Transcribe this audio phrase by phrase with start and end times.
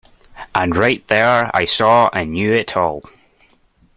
[0.55, 3.03] And right there I saw and knew it all.